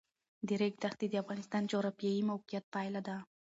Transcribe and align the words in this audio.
د 0.47 0.49
ریګ 0.61 0.73
دښتې 0.83 1.07
د 1.09 1.15
افغانستان 1.23 1.61
د 1.65 1.69
جغرافیایي 1.71 2.21
موقیعت 2.31 2.65
پایله 2.73 3.01
ده. 3.07 3.17